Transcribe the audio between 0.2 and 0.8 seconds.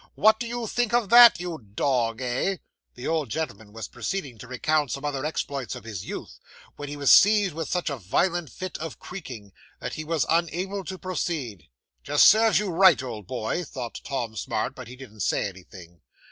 do you